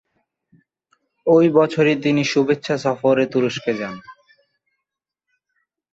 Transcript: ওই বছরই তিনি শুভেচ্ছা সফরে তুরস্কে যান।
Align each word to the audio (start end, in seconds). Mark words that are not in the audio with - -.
ওই 1.27 1.45
বছরই 1.49 1.95
তিনি 1.95 2.21
শুভেচ্ছা 2.23 2.75
সফরে 2.77 3.25
তুরস্কে 3.25 3.71
যান। 3.73 3.95